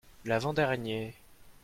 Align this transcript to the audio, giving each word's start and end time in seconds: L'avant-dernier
L'avant-dernier 0.25 1.13